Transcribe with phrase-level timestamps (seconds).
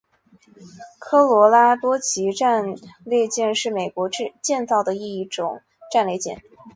[0.97, 2.73] 科罗拉多级战
[3.05, 4.09] 列舰是美国
[4.41, 6.41] 建造的一种战列舰。